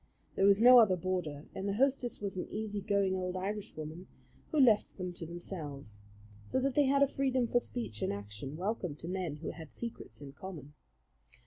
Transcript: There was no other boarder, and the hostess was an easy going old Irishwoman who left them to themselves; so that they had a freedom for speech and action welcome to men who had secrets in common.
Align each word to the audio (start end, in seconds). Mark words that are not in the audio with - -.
There 0.33 0.45
was 0.47 0.63
no 0.63 0.79
other 0.79 0.95
boarder, 0.95 1.45
and 1.53 1.67
the 1.69 1.75
hostess 1.75 2.19
was 2.21 2.35
an 2.35 2.47
easy 2.49 2.81
going 2.81 3.13
old 3.15 3.37
Irishwoman 3.37 4.07
who 4.49 4.59
left 4.59 4.97
them 4.97 5.13
to 5.13 5.27
themselves; 5.27 5.99
so 6.49 6.59
that 6.59 6.73
they 6.73 6.85
had 6.85 7.03
a 7.03 7.07
freedom 7.07 7.45
for 7.45 7.59
speech 7.59 8.01
and 8.01 8.11
action 8.11 8.57
welcome 8.57 8.95
to 8.95 9.07
men 9.07 9.35
who 9.35 9.51
had 9.51 9.75
secrets 9.75 10.19
in 10.19 10.31
common. 10.31 10.73